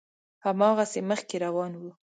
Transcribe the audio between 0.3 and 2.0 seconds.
هماغسې مخکې روان و.